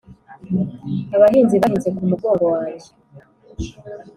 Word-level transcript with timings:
Abahinzi 1.15 1.55
bahinze 1.61 1.89
ku 1.95 2.01
mugongo 2.09 2.45
wanjye 2.53 2.89